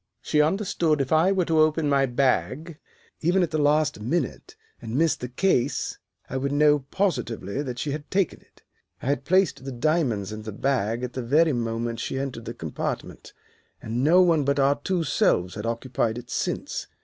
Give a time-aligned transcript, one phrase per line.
[0.23, 2.79] She understood if I were to open my bag,
[3.19, 7.91] even at the last minute, and miss the case, I would know positively that she
[7.91, 8.63] had taken it.
[9.03, 12.55] I had placed the diamonds in the bag at the very moment she entered the
[12.55, 13.33] compartment,
[13.79, 16.87] and no one but our two selves had occupied it since.